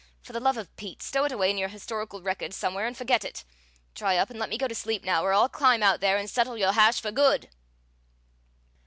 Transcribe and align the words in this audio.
For 0.19 0.33
the 0.33 0.39
love 0.39 0.57
of 0.57 0.75
Pete, 0.77 1.03
stow 1.03 1.25
it 1.25 1.31
away 1.31 1.51
in 1.51 1.59
your 1.59 1.69
historical 1.69 2.23
records 2.23 2.55
somewhere 2.55 2.87
and 2.87 2.97
forget 2.97 3.23
it! 3.23 3.45
Dry 3.93 4.17
up 4.17 4.31
and 4.31 4.39
lemme 4.39 4.57
go 4.57 4.67
to 4.67 4.73
sleep 4.73 5.03
now, 5.03 5.23
or 5.23 5.31
I'll 5.31 5.47
climb 5.47 5.83
out 5.83 5.99
there 5.99 6.17
and 6.17 6.27
settle 6.27 6.57
your 6.57 6.71
hash 6.71 6.99
for 6.99 7.11
good!" 7.11 7.51